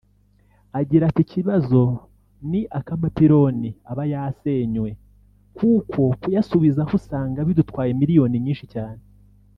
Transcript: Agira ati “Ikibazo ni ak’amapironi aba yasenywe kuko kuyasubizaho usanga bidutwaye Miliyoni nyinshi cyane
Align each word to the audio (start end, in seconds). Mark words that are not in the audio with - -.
Agira 0.79 1.03
ati 1.07 1.21
“Ikibazo 1.25 1.81
ni 2.49 2.61
ak’amapironi 2.79 3.69
aba 3.91 4.03
yasenywe 4.13 4.89
kuko 5.57 6.01
kuyasubizaho 6.21 6.91
usanga 6.99 7.39
bidutwaye 7.47 7.89
Miliyoni 8.01 8.37
nyinshi 8.45 8.67
cyane 8.75 9.01